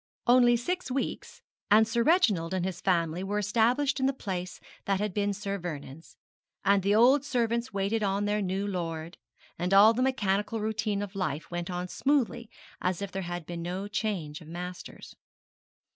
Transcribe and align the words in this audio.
Only 0.25 0.57
six 0.57 0.89
weeks, 0.89 1.43
and 1.69 1.87
Sir 1.87 2.01
Reginald 2.01 2.55
and 2.55 2.65
his 2.65 2.81
family 2.81 3.23
were 3.23 3.37
established 3.37 3.99
in 3.99 4.07
the 4.07 4.13
place 4.13 4.59
that 4.85 4.99
had 4.99 5.13
been 5.13 5.31
Sir 5.31 5.59
Vernon's, 5.59 6.17
and 6.65 6.81
the 6.81 6.95
old 6.95 7.23
servants 7.23 7.71
waited 7.71 8.01
on 8.01 8.25
their 8.25 8.41
new 8.41 8.65
lord, 8.65 9.19
and 9.59 9.75
all 9.75 9.93
the 9.93 10.01
mechanical 10.01 10.59
routine 10.59 11.03
of 11.03 11.13
life 11.13 11.51
went 11.51 11.69
on 11.69 11.83
as 11.83 11.93
smoothly 11.93 12.49
as 12.81 13.03
if 13.03 13.11
there 13.11 13.21
had 13.29 13.45
been 13.45 13.61
no 13.61 13.87
change 13.87 14.41
of 14.41 14.47
masters. 14.47 15.15